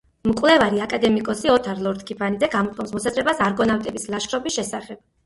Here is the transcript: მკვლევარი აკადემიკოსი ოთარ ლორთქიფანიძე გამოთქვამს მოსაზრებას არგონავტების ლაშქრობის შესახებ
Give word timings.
მკვლევარი 0.27 0.79
აკადემიკოსი 0.85 1.51
ოთარ 1.55 1.83
ლორთქიფანიძე 1.87 2.49
გამოთქვამს 2.55 2.95
მოსაზრებას 2.97 3.45
არგონავტების 3.49 4.07
ლაშქრობის 4.15 4.57
შესახებ 4.57 5.01